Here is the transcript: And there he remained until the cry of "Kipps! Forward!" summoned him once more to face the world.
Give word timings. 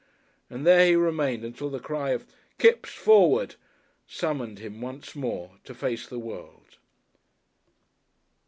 And 0.49 0.65
there 0.65 0.83
he 0.87 0.95
remained 0.95 1.43
until 1.45 1.69
the 1.69 1.79
cry 1.79 2.09
of 2.09 2.25
"Kipps! 2.57 2.89
Forward!" 2.89 3.53
summoned 4.07 4.57
him 4.57 4.81
once 4.81 5.15
more 5.15 5.59
to 5.65 5.75
face 5.75 6.07
the 6.07 6.17
world. 6.17 6.77